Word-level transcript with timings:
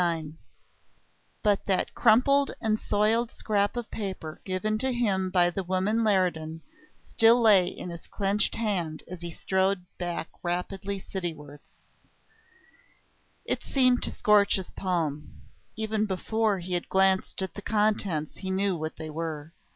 IX 0.03 0.29
But 1.43 1.67
that 1.67 1.93
crumpled 1.93 2.55
and 2.59 2.79
soiled 2.79 3.29
scrap 3.31 3.77
of 3.77 3.91
paper 3.91 4.41
given 4.43 4.79
to 4.79 4.91
him 4.91 5.29
by 5.29 5.51
the 5.51 5.63
woman 5.63 6.03
Leridan 6.03 6.61
still 7.07 7.39
lay 7.39 7.67
in 7.67 7.91
his 7.91 8.07
clenched 8.07 8.55
hand 8.55 9.03
as 9.07 9.21
he 9.21 9.29
strode 9.29 9.85
back 9.99 10.27
rapidly 10.41 10.99
citywards. 10.99 11.73
It 13.45 13.61
seemed 13.61 14.01
to 14.01 14.09
scorch 14.09 14.55
his 14.55 14.71
palm. 14.71 15.39
Even 15.75 16.07
before 16.07 16.57
he 16.57 16.73
had 16.73 16.89
glanced 16.89 17.43
at 17.43 17.53
the 17.53 17.61
contents 17.61 18.37
he 18.37 18.49
knew 18.49 18.75
what 18.75 18.95
they 18.95 19.11
were. 19.11 19.53